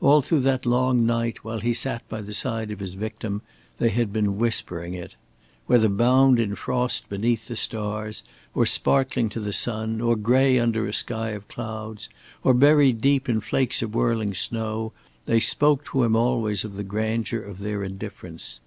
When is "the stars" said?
7.46-8.24